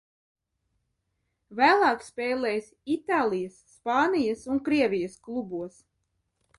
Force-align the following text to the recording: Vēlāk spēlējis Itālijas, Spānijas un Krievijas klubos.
Vēlāk 1.59 2.01
spēlējis 2.07 2.73
Itālijas, 2.97 3.61
Spānijas 3.77 4.45
un 4.55 4.67
Krievijas 4.71 5.23
klubos. 5.29 5.83